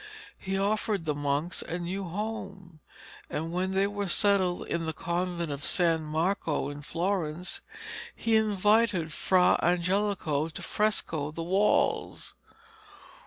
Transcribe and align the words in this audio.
He 0.39 0.57
offered 0.57 1.05
the 1.05 1.13
monks 1.13 1.61
a 1.61 1.77
new 1.77 2.05
home, 2.05 2.79
and, 3.29 3.53
when 3.53 3.69
they 3.69 3.85
were 3.85 4.07
settled 4.07 4.65
in 4.65 4.87
the 4.87 4.93
convent 4.93 5.51
of 5.51 5.63
San 5.63 6.01
Marco 6.01 6.69
in 6.69 6.81
Florence, 6.81 7.61
he 8.15 8.35
invited 8.35 9.13
Fra 9.13 9.59
Angelico 9.61 10.49
to 10.49 10.61
fresco 10.63 11.29
the 11.29 11.43
walls. 11.43 12.33